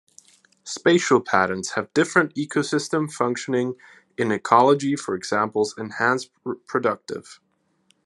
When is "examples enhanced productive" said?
5.13-7.39